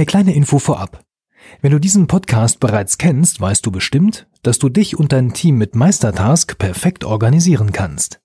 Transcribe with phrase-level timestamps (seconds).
[0.00, 1.04] Eine kleine Info vorab.
[1.60, 5.58] Wenn du diesen Podcast bereits kennst, weißt du bestimmt, dass du dich und dein Team
[5.58, 8.18] mit Meistertask perfekt organisieren kannst.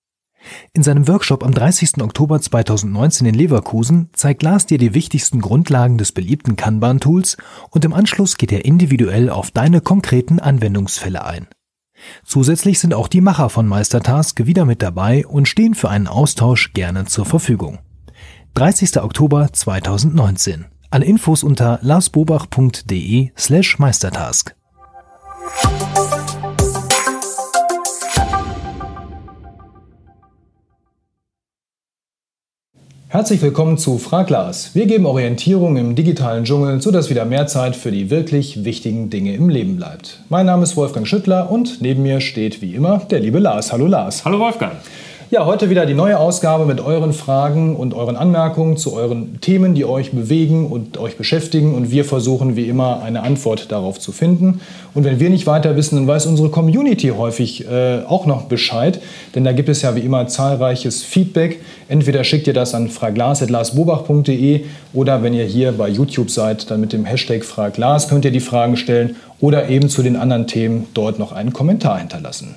[0.71, 2.01] In seinem Workshop am 30.
[2.01, 7.35] Oktober 2019 in Leverkusen zeigt Lars dir die wichtigsten Grundlagen des beliebten Kanban-Tools
[7.71, 11.47] und im Anschluss geht er individuell auf deine konkreten Anwendungsfälle ein.
[12.23, 16.71] Zusätzlich sind auch die Macher von Meistertask wieder mit dabei und stehen für einen Austausch
[16.71, 17.79] gerne zur Verfügung.
[18.53, 19.01] 30.
[19.01, 20.67] Oktober 2019.
[20.89, 24.55] Alle Infos unter larsbobach.de slash Meistertask.
[33.07, 34.75] Herzlich willkommen zu Frag Lars.
[34.75, 39.33] Wir geben Orientierung im digitalen Dschungel, sodass wieder mehr Zeit für die wirklich wichtigen Dinge
[39.35, 40.19] im Leben bleibt.
[40.27, 43.71] Mein Name ist Wolfgang Schüttler und neben mir steht wie immer der liebe Lars.
[43.71, 44.25] Hallo Lars.
[44.25, 44.73] Hallo Wolfgang.
[45.31, 49.73] Ja, heute wieder die neue Ausgabe mit euren Fragen und euren Anmerkungen zu euren Themen,
[49.73, 51.73] die euch bewegen und euch beschäftigen.
[51.73, 54.61] Und wir versuchen wie immer eine Antwort darauf zu finden.
[54.93, 59.01] Und wenn wir nicht weiter wissen, dann weiß unsere Community häufig äh, auch noch Bescheid.
[59.33, 61.59] Denn da gibt es ja wie immer zahlreiches Feedback.
[61.87, 66.93] Entweder schickt ihr das an fraglas.larsbobach.de oder wenn ihr hier bei YouTube seid, dann mit
[66.93, 71.17] dem Hashtag Fraglas könnt ihr die Fragen stellen oder eben zu den anderen Themen dort
[71.17, 72.53] noch einen Kommentar hinterlassen.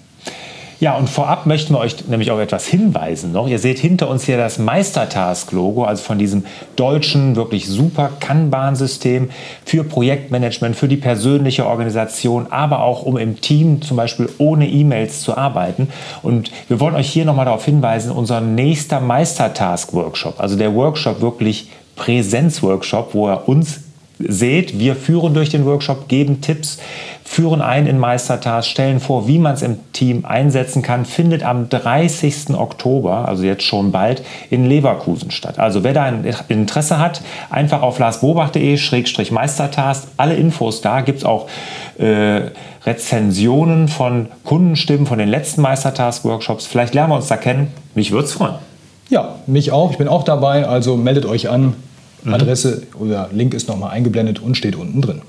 [0.80, 3.48] Ja, und vorab möchten wir euch nämlich auf etwas hinweisen noch.
[3.48, 6.44] Ihr seht hinter uns hier das Meistertask-Logo, also von diesem
[6.76, 9.30] deutschen, wirklich super Kanban-System
[9.64, 15.22] für Projektmanagement, für die persönliche Organisation, aber auch um im Team zum Beispiel ohne E-Mails
[15.22, 15.88] zu arbeiten.
[16.22, 21.70] Und wir wollen euch hier nochmal darauf hinweisen, unser nächster Meistertask-Workshop, also der Workshop wirklich
[21.96, 23.80] Präsenzworkshop, wo er uns
[24.18, 26.78] seht, wir führen durch den Workshop, geben Tipps,
[27.24, 31.68] führen ein in Meistertask, stellen vor, wie man es im Team einsetzen kann, findet am
[31.68, 32.54] 30.
[32.54, 35.58] Oktober, also jetzt schon bald, in Leverkusen statt.
[35.58, 41.48] Also wer da ein Interesse hat, einfach auf larsbobach.de-meistertask, alle Infos da, gibt es auch
[41.98, 42.44] äh,
[42.86, 46.66] Rezensionen von Kundenstimmen von den letzten Meistertask-Workshops.
[46.66, 47.70] Vielleicht lernen wir uns da kennen.
[47.94, 48.54] Mich würde es freuen.
[49.10, 49.90] Ja, mich auch.
[49.90, 51.74] Ich bin auch dabei, also meldet euch an.
[52.28, 52.34] Mhm.
[52.34, 55.22] Adresse oder Link ist nochmal eingeblendet und steht unten drin.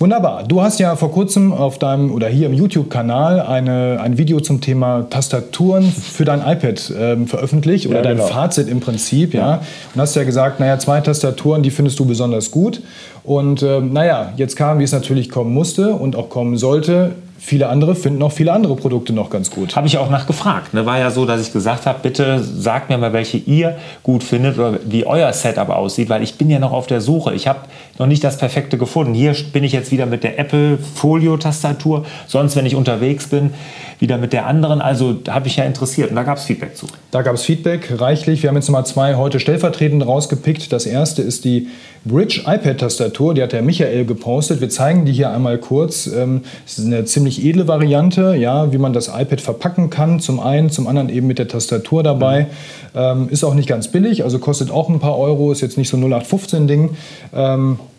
[0.00, 0.44] Wunderbar.
[0.44, 5.02] Du hast ja vor kurzem auf deinem oder hier im YouTube-Kanal ein Video zum Thema
[5.10, 8.28] Tastaturen für dein iPad ähm, veröffentlicht oder ja, dein genau.
[8.28, 9.40] Fazit im Prinzip, ja.
[9.40, 9.62] ja.
[9.94, 12.80] Und hast ja gesagt, naja, zwei Tastaturen, die findest du besonders gut.
[13.24, 17.68] Und ähm, naja, jetzt kam, wie es natürlich kommen musste und auch kommen sollte, viele
[17.68, 19.74] andere finden auch viele andere Produkte noch ganz gut.
[19.74, 20.74] Habe ich auch nachgefragt.
[20.74, 20.84] Ne?
[20.84, 24.58] War ja so, dass ich gesagt habe, bitte sagt mir mal, welche ihr gut findet
[24.58, 27.34] oder wie euer Setup aussieht, weil ich bin ja noch auf der Suche.
[27.34, 27.60] Ich habe
[27.98, 29.14] noch nicht das Perfekte gefunden.
[29.14, 32.04] Hier bin ich jetzt wieder mit der Apple Folio-Tastatur.
[32.26, 33.54] Sonst, wenn ich unterwegs bin,
[34.00, 34.80] wieder mit der anderen.
[34.80, 36.86] Also da habe ich ja interessiert und da gab es Feedback zu.
[37.10, 38.42] Da gab es Feedback reichlich.
[38.42, 40.72] Wir haben jetzt mal zwei heute stellvertretend rausgepickt.
[40.72, 41.68] Das erste ist die
[42.06, 44.62] Bridge iPad-Tastatur, die hat der Michael gepostet.
[44.62, 46.06] Wir zeigen die hier einmal kurz.
[46.06, 50.18] Ähm, es ist eine ziemlich edle Variante, ja, wie man das iPad verpacken kann.
[50.18, 52.46] Zum einen, zum anderen eben mit der Tastatur dabei.
[52.94, 53.28] Mhm.
[53.28, 55.96] ist auch nicht ganz billig, also kostet auch ein paar Euro, ist jetzt nicht so
[55.96, 56.90] 0815-Ding.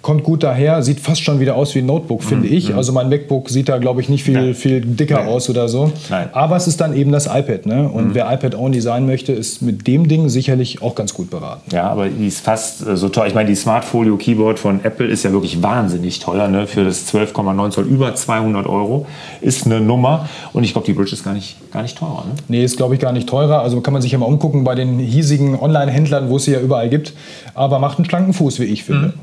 [0.02, 2.54] Kommt gut daher, sieht fast schon wieder aus wie ein Notebook, finde mhm.
[2.54, 2.70] ich.
[2.70, 2.78] Mhm.
[2.78, 5.28] Also mein MacBook sieht da, glaube ich, nicht viel, viel dicker Nein.
[5.28, 5.92] aus oder so.
[6.10, 6.30] Nein.
[6.32, 7.68] Aber es ist dann eben das iPad.
[7.68, 7.88] Ne?
[7.88, 8.16] Und mhm.
[8.16, 11.70] wer iPad-only sein möchte, ist mit dem Ding sicherlich auch ganz gut beraten.
[11.72, 13.28] Ja, aber die ist fast äh, so teuer.
[13.28, 16.48] Ich meine, die Smartfolio Keyboard von Apple ist ja wirklich wahnsinnig teuer.
[16.48, 16.66] Ne?
[16.66, 19.06] Für das 12,9 Zoll über 200 Euro
[19.40, 20.28] ist eine Nummer.
[20.52, 22.26] Und ich glaube, die Bridge ist gar nicht, gar nicht teurer.
[22.28, 22.34] Ne?
[22.48, 23.62] Nee, ist, glaube ich, gar nicht teurer.
[23.62, 26.60] Also kann man sich ja mal umgucken bei den hiesigen Online-Händlern, wo es sie ja
[26.60, 27.14] überall gibt.
[27.54, 29.14] Aber macht einen schlanken Fuß, wie ich finde.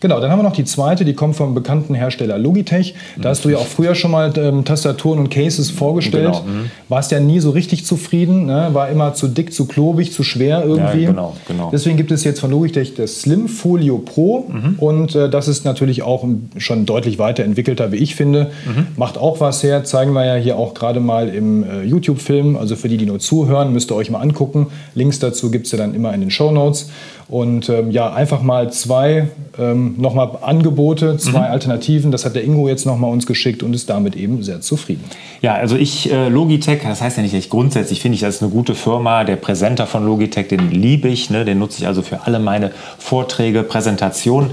[0.00, 2.94] Genau, dann haben wir noch die zweite, die kommt vom bekannten Hersteller Logitech.
[3.16, 6.32] Da hast du ja auch früher schon mal ähm, Tastaturen und Cases vorgestellt.
[6.32, 6.42] Genau.
[6.42, 6.70] Mhm.
[6.88, 8.70] Warst ja nie so richtig zufrieden, ne?
[8.72, 11.02] war immer zu dick, zu klobig, zu schwer irgendwie.
[11.02, 11.70] Ja, genau, genau.
[11.72, 14.74] Deswegen gibt es jetzt von Logitech das Slim Folio Pro mhm.
[14.78, 16.24] und äh, das ist natürlich auch
[16.56, 18.50] schon deutlich weiterentwickelter, wie ich finde.
[18.66, 18.88] Mhm.
[18.96, 22.56] Macht auch was her, zeigen wir ja hier auch gerade mal im äh, YouTube-Film.
[22.56, 24.68] Also für die, die nur zuhören, müsst ihr euch mal angucken.
[24.94, 26.90] Links dazu gibt es ja dann immer in den Show Notes.
[27.28, 29.28] Und ähm, ja, einfach mal zwei
[29.58, 31.52] ähm, nochmal Angebote, zwei mhm.
[31.52, 32.10] Alternativen.
[32.10, 35.04] Das hat der Ingo jetzt nochmal uns geschickt und ist damit eben sehr zufrieden.
[35.42, 38.42] Ja, also ich, äh, Logitech, das heißt ja nicht, ich grundsätzlich finde ich, das ist
[38.42, 39.24] eine gute Firma.
[39.24, 41.44] Der Präsenter von Logitech, den liebe ich, ne?
[41.44, 44.50] den nutze ich also für alle meine Vorträge, Präsentationen.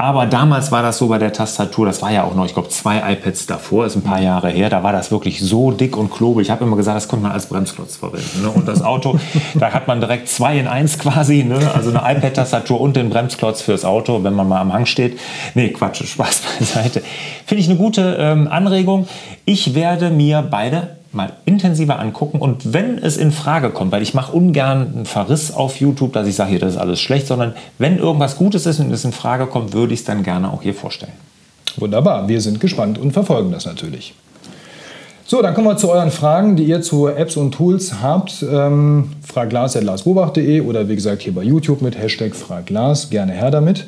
[0.00, 2.70] Aber damals war das so bei der Tastatur, das war ja auch noch, ich glaube,
[2.70, 6.10] zwei iPads davor, ist ein paar Jahre her, da war das wirklich so dick und
[6.10, 6.46] klobig.
[6.46, 8.40] Ich habe immer gesagt, das konnte man als Bremsklotz verwenden.
[8.40, 8.48] Ne?
[8.48, 9.18] Und das Auto,
[9.56, 11.70] da hat man direkt zwei in eins quasi, ne?
[11.74, 15.20] also eine iPad-Tastatur und den Bremsklotz fürs Auto, wenn man mal am Hang steht.
[15.54, 17.02] Nee, Quatsch, Spaß beiseite.
[17.44, 19.06] Finde ich eine gute ähm, Anregung.
[19.44, 24.14] Ich werde mir beide mal intensiver angucken und wenn es in Frage kommt, weil ich
[24.14, 27.54] mache ungern einen Verriss auf YouTube, dass ich sage, hier, das ist alles schlecht, sondern
[27.78, 30.62] wenn irgendwas Gutes ist und es in Frage kommt, würde ich es dann gerne auch
[30.62, 31.12] hier vorstellen.
[31.76, 34.14] Wunderbar, wir sind gespannt und verfolgen das natürlich.
[35.30, 38.44] So, dann kommen wir zu euren Fragen, die ihr zu Apps und Tools habt.
[38.50, 43.10] Ähm, fraglas.larsbobach.de oder wie gesagt hier bei YouTube mit Hashtag fraglas.
[43.10, 43.86] Gerne her damit.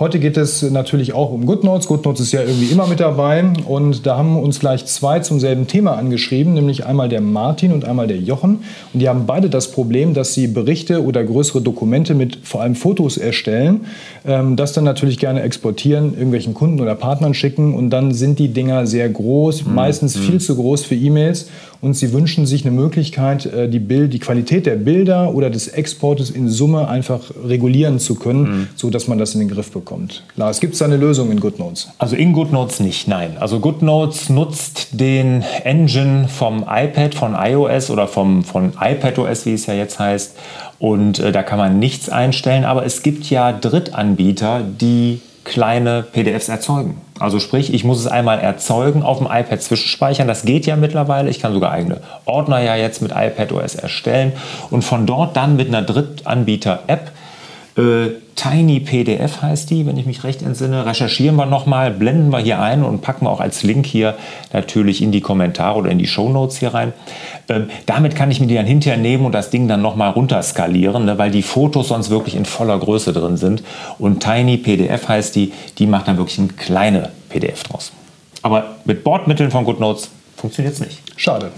[0.00, 1.86] Heute geht es natürlich auch um GoodNotes.
[1.86, 5.66] GoodNotes ist ja irgendwie immer mit dabei und da haben uns gleich zwei zum selben
[5.66, 8.60] Thema angeschrieben, nämlich einmal der Martin und einmal der Jochen.
[8.94, 12.76] Und die haben beide das Problem, dass sie Berichte oder größere Dokumente mit vor allem
[12.76, 13.82] Fotos erstellen,
[14.26, 18.48] ähm, das dann natürlich gerne exportieren, irgendwelchen Kunden oder Partnern schicken und dann sind die
[18.48, 19.74] Dinger sehr groß, mhm.
[19.74, 20.22] meistens mhm.
[20.22, 21.50] viel zu groß für E-Mails
[21.80, 25.68] und sie wünschen sich eine Möglichkeit, äh, die, Bild, die Qualität der Bilder oder des
[25.68, 28.68] Exportes in Summe einfach regulieren zu können, mhm.
[28.76, 30.24] sodass man das in den Griff bekommt.
[30.36, 31.88] Lars, gibt es da eine Lösung in GoodNotes?
[31.98, 33.36] Also in GoodNotes nicht, nein.
[33.38, 39.66] Also GoodNotes nutzt den Engine vom iPad, von iOS oder vom, von iPadOS, wie es
[39.66, 40.36] ja jetzt heißt.
[40.78, 46.48] Und äh, da kann man nichts einstellen, aber es gibt ja Drittanbieter, die kleine PDFs
[46.48, 46.96] erzeugen.
[47.20, 50.26] Also sprich, ich muss es einmal erzeugen, auf dem iPad zwischenspeichern.
[50.26, 51.28] Das geht ja mittlerweile.
[51.28, 54.32] Ich kann sogar eigene Ordner ja jetzt mit iPadOS erstellen
[54.70, 57.12] und von dort dann mit einer Drittanbieter-App
[57.76, 60.86] äh, Tiny PDF heißt die, wenn ich mich recht entsinne.
[60.86, 64.16] Recherchieren wir nochmal, blenden wir hier ein und packen wir auch als Link hier
[64.52, 66.92] natürlich in die Kommentare oder in die Show Notes hier rein.
[67.48, 71.04] Ähm, damit kann ich mir die dann hinterher nehmen und das Ding dann nochmal runterskalieren,
[71.04, 73.62] ne, weil die Fotos sonst wirklich in voller Größe drin sind.
[73.98, 77.92] Und Tiny PDF heißt die, die macht dann wirklich ein kleine PDF draus.
[78.42, 81.02] Aber mit Bordmitteln von GoodNotes funktioniert es nicht.
[81.16, 81.50] Schade.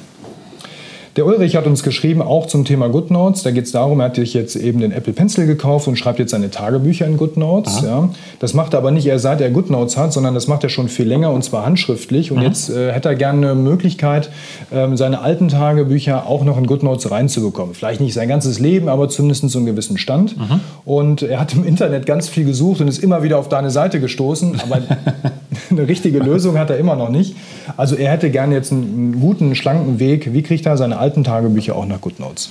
[1.16, 3.42] Der Ulrich hat uns geschrieben, auch zum Thema GoodNotes.
[3.42, 6.18] Da geht es darum, er hat sich jetzt eben den Apple Pencil gekauft und schreibt
[6.18, 7.82] jetzt seine Tagebücher in GoodNotes.
[7.82, 8.08] Ja.
[8.38, 10.88] Das macht er aber nicht erst seit er GoodNotes hat, sondern das macht er schon
[10.88, 12.32] viel länger und zwar handschriftlich.
[12.32, 12.46] Und Aha.
[12.46, 14.30] jetzt äh, hätte er gerne eine Möglichkeit,
[14.72, 17.74] ähm, seine alten Tagebücher auch noch in GoodNotes reinzubekommen.
[17.74, 20.34] Vielleicht nicht sein ganzes Leben, aber zumindest so einen gewissen Stand.
[20.38, 20.60] Aha.
[20.86, 24.00] Und er hat im Internet ganz viel gesucht und ist immer wieder auf deine Seite
[24.00, 24.62] gestoßen.
[24.62, 24.80] Aber
[25.70, 27.36] eine richtige Lösung hat er immer noch nicht.
[27.76, 30.32] Also er hätte gerne jetzt einen, guten, schlanken Weg.
[30.32, 32.50] Wie kriegt er seine alten Tagebücher auch nach GoodNotes?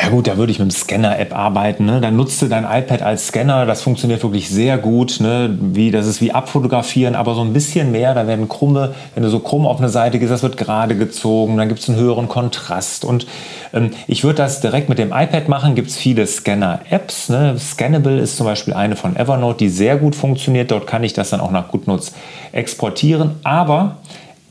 [0.00, 1.84] Ja gut, da würde ich mit dem Scanner-App arbeiten.
[1.84, 2.00] Ne?
[2.00, 3.66] Dann nutzt du dein iPad als Scanner.
[3.66, 5.18] Das funktioniert wirklich sehr gut.
[5.18, 5.58] Ne?
[5.60, 8.14] Wie, das ist wie abfotografieren, aber so ein bisschen mehr.
[8.14, 11.56] Da werden krumme, wenn du so krumm auf eine Seite gehst, das wird gerade gezogen.
[11.56, 13.04] Dann gibt es einen höheren Kontrast.
[13.04, 13.26] Und
[13.72, 15.74] ähm, ich würde das direkt mit dem iPad machen.
[15.74, 17.28] Gibt es viele Scanner-Apps.
[17.30, 17.56] Ne?
[17.58, 20.70] Scannable ist zum Beispiel eine von Evernote, die sehr gut funktioniert.
[20.70, 22.12] Dort kann ich das dann auch nach GoodNotes
[22.52, 23.32] exportieren.
[23.42, 23.96] Aber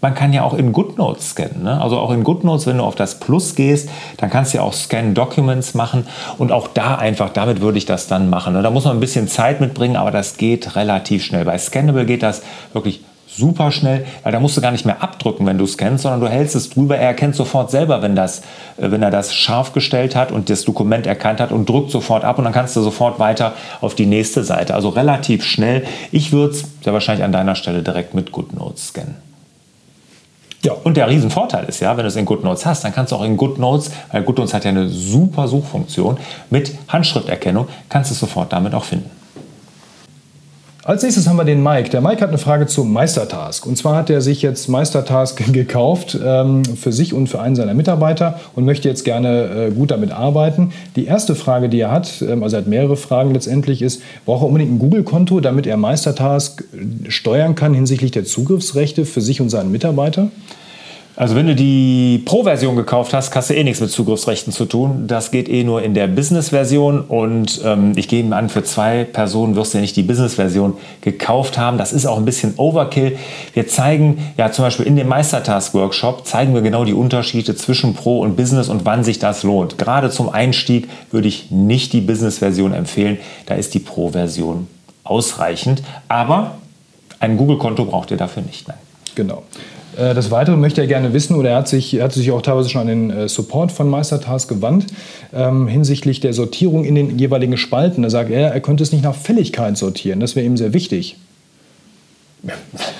[0.02, 1.64] man kann ja auch in GoodNotes scannen.
[1.64, 1.82] Ne?
[1.82, 4.74] Also auch in GoodNotes, wenn du auf das Plus gehst, dann kannst du ja auch
[4.74, 6.06] Scan Documents machen
[6.38, 8.54] und auch da einfach, damit würde ich das dann machen.
[8.54, 8.62] Ne?
[8.62, 11.46] Da muss man ein bisschen Zeit mitbringen, aber das geht relativ schnell.
[11.46, 12.42] Bei Scannable geht das
[12.74, 16.22] wirklich super schnell, weil da musst du gar nicht mehr abdrücken, wenn du scannst, sondern
[16.22, 16.98] du hältst es drüber.
[16.98, 18.40] Er erkennt sofort selber, wenn, das,
[18.78, 22.24] äh, wenn er das scharf gestellt hat und das Dokument erkannt hat und drückt sofort
[22.24, 24.74] ab und dann kannst du sofort weiter auf die nächste Seite.
[24.74, 25.86] Also relativ schnell.
[26.12, 29.27] Ich würde es sehr wahrscheinlich an deiner Stelle direkt mit GoodNotes scannen.
[30.64, 30.74] Ja.
[30.84, 33.24] Und der Riesenvorteil ist ja, wenn du es in GoodNotes hast, dann kannst du auch
[33.24, 36.18] in GoodNotes, weil GoodNotes hat ja eine super Suchfunktion
[36.50, 39.17] mit Handschrifterkennung, kannst du es sofort damit auch finden.
[40.88, 41.90] Als nächstes haben wir den Mike.
[41.90, 43.66] Der Mike hat eine Frage zu Meistertask.
[43.66, 47.74] Und zwar hat er sich jetzt Meistertask gekauft ähm, für sich und für einen seiner
[47.74, 50.72] Mitarbeiter und möchte jetzt gerne äh, gut damit arbeiten.
[50.96, 54.44] Die erste Frage, die er hat, ähm, also er hat mehrere Fragen letztendlich, ist, braucht
[54.44, 56.64] er unbedingt ein Google-Konto, damit er Meistertask
[57.10, 60.30] steuern kann hinsichtlich der Zugriffsrechte für sich und seinen Mitarbeiter?
[61.18, 65.08] Also wenn du die Pro-Version gekauft hast, hast du eh nichts mit Zugriffsrechten zu tun.
[65.08, 69.56] Das geht eh nur in der Business-Version und ähm, ich gebe an, für zwei Personen
[69.56, 71.80] wirst du ja nicht die Business-Version gekauft haben.
[71.80, 73.18] Das ist auch ein bisschen Overkill.
[73.54, 78.20] Wir zeigen ja zum Beispiel in dem Meistertask-Workshop, zeigen wir genau die Unterschiede zwischen Pro
[78.20, 79.80] und Business und wann sich das lohnt.
[79.80, 83.18] Gerade zum Einstieg würde ich nicht die Business-Version empfehlen.
[83.48, 84.68] Da ist die Pro-Version
[85.04, 85.82] ausreichend.
[86.10, 86.58] Aber
[87.20, 88.68] ein Google-Konto braucht ihr dafür nicht.
[88.68, 88.78] Nein.
[89.16, 89.42] Genau.
[89.98, 92.70] Äh, das Weitere möchte er gerne wissen oder er hat sich, hat sich auch teilweise
[92.70, 94.88] schon an den äh, Support von Meistertask gewandt
[95.34, 98.04] ähm, hinsichtlich der Sortierung in den jeweiligen Spalten.
[98.04, 100.20] Da sagt er, er könnte es nicht nach Fälligkeit sortieren.
[100.20, 101.18] Das wäre ihm sehr wichtig.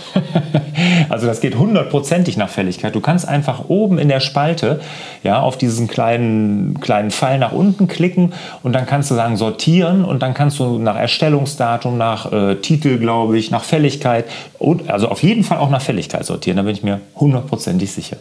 [1.10, 2.96] also das geht hundertprozentig nach Fälligkeit.
[2.96, 4.80] Du kannst einfach oben in der Spalte
[5.24, 10.06] ja, auf diesen kleinen, kleinen Pfeil nach unten klicken und dann kannst du sagen sortieren
[10.06, 14.26] und dann kannst du nach Erstellungsdatum, nach äh, Titel, glaube ich, nach Fälligkeit
[14.60, 16.58] und also auf jeden Fall auch nach Fälligkeit sortieren.
[16.58, 18.18] Da bin ich mir hundertprozentig sicher.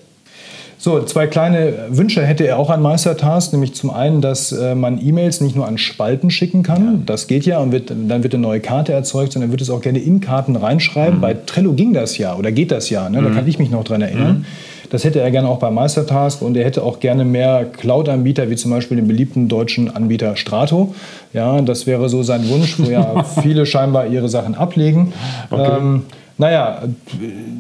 [0.87, 5.05] So, zwei kleine Wünsche hätte er auch an Meistertask, nämlich zum einen, dass äh, man
[5.05, 6.99] E-Mails nicht nur an Spalten schicken kann, ja.
[7.05, 9.81] das geht ja, und wird, dann wird eine neue Karte erzeugt, sondern wird es auch
[9.81, 11.17] gerne in Karten reinschreiben.
[11.17, 11.21] Mhm.
[11.21, 13.21] Bei Trello ging das ja oder geht das ja, ne?
[13.21, 13.35] da mhm.
[13.35, 14.39] kann ich mich noch dran erinnern.
[14.39, 14.45] Mhm.
[14.91, 18.55] Das hätte er gerne auch bei Meistertask und er hätte auch gerne mehr Cloud-Anbieter, wie
[18.55, 20.95] zum Beispiel den beliebten deutschen Anbieter Strato.
[21.33, 25.13] Ja, das wäre so sein Wunsch, wo ja viele scheinbar ihre Sachen ablegen.
[25.51, 25.69] Okay.
[25.81, 26.03] Ähm,
[26.39, 26.83] naja,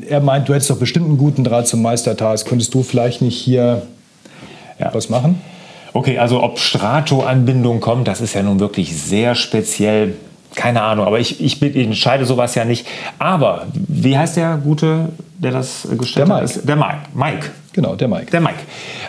[0.08, 2.46] er meint, du hättest doch bestimmt einen guten Draht zum Meistertask.
[2.46, 3.82] Könntest du vielleicht nicht hier
[4.78, 4.90] ja.
[4.92, 5.40] was machen?
[5.92, 10.14] Okay, also ob Strato-Anbindung kommt, das ist ja nun wirklich sehr speziell.
[10.54, 12.86] Keine Ahnung, aber ich, ich, ich entscheide sowas ja nicht.
[13.18, 16.68] Aber wie heißt der Gute, der das gestellt der hat?
[16.68, 16.98] Der Mike.
[17.14, 17.50] Mike.
[17.72, 18.30] Genau, der Mike.
[18.30, 18.60] Der Mike.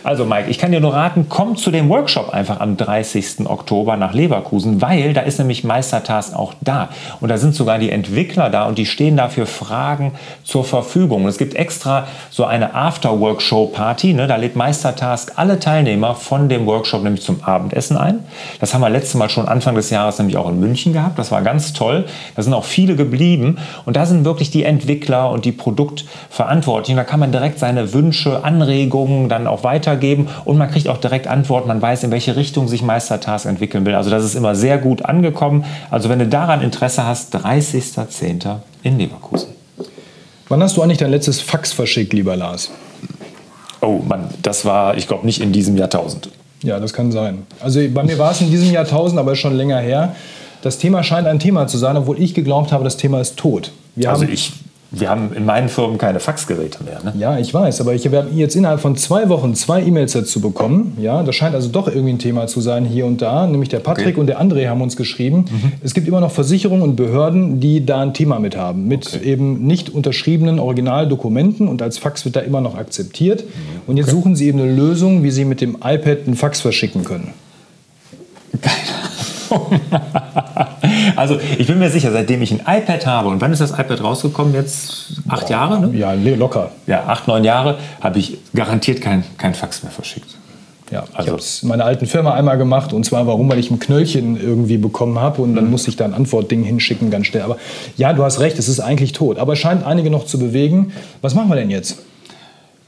[0.07, 3.45] Also Mike, ich kann dir nur raten, komm zu dem Workshop einfach am 30.
[3.45, 6.87] Oktober nach Leverkusen, weil da ist nämlich Meistertask auch da.
[7.19, 10.13] Und da sind sogar die Entwickler da und die stehen da für Fragen
[10.45, 11.23] zur Verfügung.
[11.23, 14.13] Und es gibt extra so eine After-Workshop-Party.
[14.13, 14.27] Ne?
[14.27, 18.19] Da lädt Meistertask alle Teilnehmer von dem Workshop nämlich zum Abendessen ein.
[18.61, 21.19] Das haben wir letztes Mal schon Anfang des Jahres nämlich auch in München gehabt.
[21.19, 22.05] Das war ganz toll.
[22.37, 23.57] Da sind auch viele geblieben.
[23.83, 26.95] Und da sind wirklich die Entwickler und die Produktverantwortlichen.
[26.95, 29.65] Da kann man direkt seine Wünsche an Anregungen dann auch
[29.97, 33.85] weitergeben und man kriegt auch direkt Antworten, man weiß, in welche Richtung sich Meistertask entwickeln
[33.85, 33.95] will.
[33.95, 35.65] Also das ist immer sehr gut angekommen.
[35.89, 38.57] Also wenn du daran Interesse hast, 30.10.
[38.83, 39.49] in Leverkusen.
[40.49, 42.71] Wann hast du eigentlich dein letztes Fax verschickt, lieber Lars?
[43.81, 46.29] Oh Mann, das war, ich glaube, nicht in diesem Jahrtausend.
[46.63, 47.45] Ja, das kann sein.
[47.59, 50.15] Also bei mir war es in diesem Jahrtausend, aber schon länger her.
[50.63, 53.71] Das Thema scheint ein Thema zu sein, obwohl ich geglaubt habe, das Thema ist tot.
[53.95, 54.53] Wir also ich
[54.89, 57.01] wir haben in meinen Firmen keine Faxgeräte mehr.
[57.03, 57.13] Ne?
[57.19, 60.97] Ja, ich weiß, aber ich habe jetzt innerhalb von zwei Wochen zwei E-Mails dazu bekommen.
[61.01, 63.47] Ja, das scheint also doch irgendwie ein Thema zu sein hier und da.
[63.47, 64.19] Nämlich der Patrick okay.
[64.19, 65.45] und der André haben uns geschrieben.
[65.49, 65.73] Mhm.
[65.83, 68.87] Es gibt immer noch Versicherungen und Behörden, die da ein Thema mit haben.
[68.87, 69.25] Mit okay.
[69.25, 73.43] eben nicht unterschriebenen Originaldokumenten und als Fax wird da immer noch akzeptiert.
[73.43, 73.81] Mhm.
[73.87, 74.15] Und jetzt okay.
[74.15, 77.33] suchen sie eben eine Lösung, wie sie mit dem iPad einen Fax verschicken können.
[78.61, 78.75] Keine
[79.49, 79.81] Ahnung.
[81.27, 84.03] Also ich bin mir sicher, seitdem ich ein iPad habe, und wann ist das iPad
[84.03, 84.53] rausgekommen?
[84.53, 85.87] Jetzt acht Boah, Jahre?
[85.87, 85.97] Ne?
[85.97, 86.71] Ja, locker.
[86.85, 90.37] Ja, acht, neun Jahre habe ich garantiert kein, kein Fax mehr verschickt.
[90.91, 91.21] Ja, also.
[91.21, 93.79] ich habe es in meiner alten Firma einmal gemacht und zwar warum, weil ich ein
[93.79, 95.71] Knöllchen irgendwie bekommen habe und dann mhm.
[95.71, 97.41] musste ich da ein Antwortding hinschicken ganz schnell.
[97.41, 97.57] Aber
[97.97, 99.37] ja, du hast recht, es ist eigentlich tot.
[99.37, 100.93] Aber es scheint einige noch zu bewegen.
[101.21, 101.99] Was machen wir denn jetzt?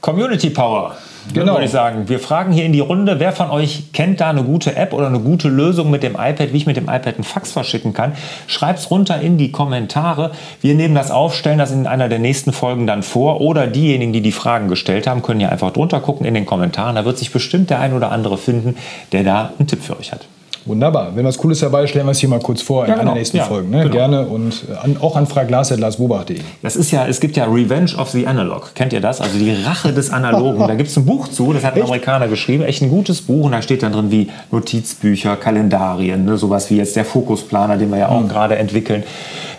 [0.00, 0.96] Community Power.
[1.32, 1.52] Genau.
[1.52, 2.08] Würde ich sagen.
[2.08, 5.06] Wir fragen hier in die Runde, wer von euch kennt da eine gute App oder
[5.06, 8.14] eine gute Lösung mit dem iPad, wie ich mit dem iPad einen Fax verschicken kann?
[8.46, 10.32] Schreibt es runter in die Kommentare.
[10.60, 13.40] Wir nehmen das auf, stellen das in einer der nächsten Folgen dann vor.
[13.40, 16.96] Oder diejenigen, die die Fragen gestellt haben, können ja einfach drunter gucken in den Kommentaren.
[16.96, 18.76] Da wird sich bestimmt der ein oder andere finden,
[19.12, 20.26] der da einen Tipp für euch hat.
[20.66, 21.12] Wunderbar.
[21.14, 23.10] Wenn was Cooles dabei ist, stellen wir es hier mal kurz vor ja, in genau.
[23.10, 23.70] einer nächsten ja, Folgen.
[23.70, 23.82] Ne?
[23.84, 23.94] Genau.
[23.94, 26.40] Gerne und äh, an, auch an fraglas.larsbobach.de.
[26.62, 28.74] Das ist ja, es gibt ja Revenge of the Analog.
[28.74, 29.20] Kennt ihr das?
[29.20, 30.66] Also die Rache des Analogen.
[30.66, 31.88] da gibt es ein Buch zu, das hat ein echt?
[31.88, 32.62] Amerikaner geschrieben.
[32.64, 33.46] Echt ein gutes Buch.
[33.46, 36.36] Und da steht dann drin wie Notizbücher, Kalendarien, ne?
[36.36, 38.28] sowas wie jetzt der Fokusplaner, den wir ja auch mhm.
[38.28, 39.04] gerade entwickeln.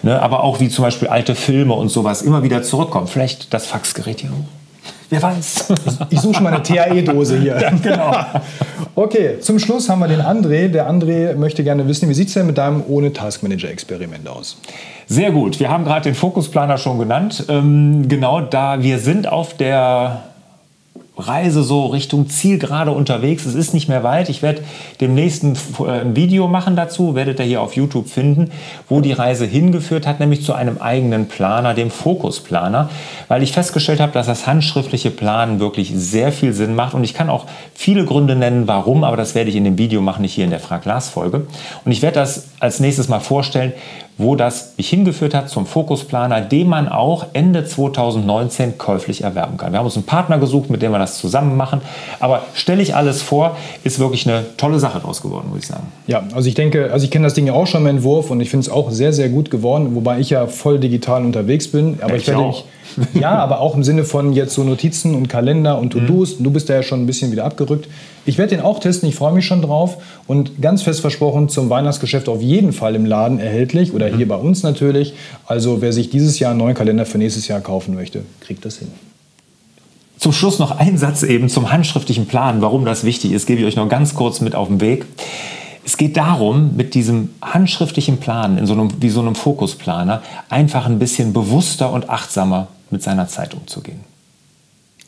[0.03, 0.21] Ne?
[0.21, 3.07] Aber auch wie zum Beispiel alte Filme und sowas immer wieder zurückkommen.
[3.07, 4.29] Vielleicht das Faxgerät hier.
[5.11, 5.73] Wer weiß.
[6.09, 7.51] Ich suche schon mal eine TAE-Dose hier.
[7.61, 8.15] Ja, genau.
[8.95, 10.69] Okay, zum Schluss haben wir den André.
[10.69, 14.57] Der André möchte gerne wissen, wie sieht es denn mit deinem ohne Taskmanager-Experiment aus?
[15.07, 15.59] Sehr gut.
[15.59, 17.43] Wir haben gerade den Fokusplaner schon genannt.
[17.49, 20.23] Ähm, genau da wir sind auf der
[21.27, 23.45] Reise so Richtung Ziel gerade unterwegs.
[23.45, 24.29] Es ist nicht mehr weit.
[24.29, 24.63] Ich werde
[24.99, 28.51] demnächst ein, äh, ein, Video machen dazu, werdet ihr hier auf YouTube finden,
[28.89, 32.89] wo die Reise hingeführt hat, nämlich zu einem eigenen Planer, dem Fokusplaner,
[33.27, 37.13] weil ich festgestellt habe, dass das handschriftliche Planen wirklich sehr viel Sinn macht und ich
[37.13, 40.33] kann auch viele Gründe nennen, warum, aber das werde ich in dem Video machen, nicht
[40.33, 41.47] hier in der Frag-Glas-Folge.
[41.85, 43.73] Und ich werde das als nächstes mal vorstellen,
[44.21, 49.71] wo das mich hingeführt hat zum Fokusplaner, den man auch Ende 2019 käuflich erwerben kann.
[49.71, 51.81] Wir haben uns einen Partner gesucht, mit dem wir das zusammen machen.
[52.19, 55.87] Aber stelle ich alles vor, ist wirklich eine tolle Sache draus geworden, muss ich sagen.
[56.07, 58.41] Ja, also ich denke, also ich kenne das Ding ja auch schon im Entwurf und
[58.41, 61.99] ich finde es auch sehr, sehr gut geworden, wobei ich ja voll digital unterwegs bin.
[62.01, 62.65] Aber ja, ich, ich werde mich
[63.13, 66.39] ja, aber auch im Sinne von jetzt so Notizen und Kalender und To-Dos.
[66.39, 66.43] Mhm.
[66.43, 67.87] Du bist da ja schon ein bisschen wieder abgerückt.
[68.25, 69.97] Ich werde den auch testen, ich freue mich schon drauf.
[70.27, 74.17] Und ganz fest versprochen, zum Weihnachtsgeschäft auf jeden Fall im Laden erhältlich oder mhm.
[74.17, 75.13] hier bei uns natürlich.
[75.45, 78.77] Also wer sich dieses Jahr einen neuen Kalender für nächstes Jahr kaufen möchte, kriegt das
[78.77, 78.89] hin.
[80.17, 83.65] Zum Schluss noch ein Satz eben zum handschriftlichen Plan, warum das wichtig ist, gebe ich
[83.65, 85.07] euch noch ganz kurz mit auf den Weg.
[85.83, 90.85] Es geht darum, mit diesem handschriftlichen Plan, in so einem, wie so einem Fokusplaner, einfach
[90.85, 94.01] ein bisschen bewusster und achtsamer mit seiner Zeit umzugehen.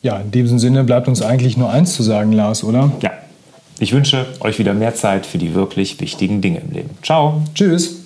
[0.02, 2.92] Ja, in diesem Sinne bleibt uns eigentlich nur eins zu sagen, Lars, oder?
[3.00, 3.12] Ja.
[3.78, 6.90] Ich wünsche euch wieder mehr Zeit für die wirklich wichtigen Dinge im Leben.
[7.02, 7.42] Ciao.
[7.54, 8.03] Tschüss.